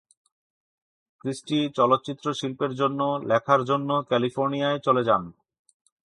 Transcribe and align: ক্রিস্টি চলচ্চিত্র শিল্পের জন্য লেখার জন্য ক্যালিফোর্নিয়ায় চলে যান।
ক্রিস্টি 1.21 1.59
চলচ্চিত্র 1.75 2.25
শিল্পের 2.33 2.71
জন্য 2.75 2.99
লেখার 3.29 3.61
জন্য 3.63 3.89
ক্যালিফোর্নিয়ায় 4.09 4.79
চলে 4.79 5.03
যান। 5.03 5.23